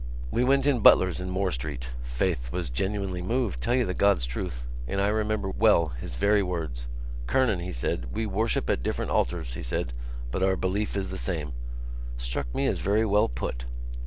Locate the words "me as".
12.55-12.79